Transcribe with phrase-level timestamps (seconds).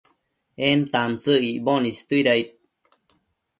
[0.67, 2.47] en tantsëc icboc istuidaid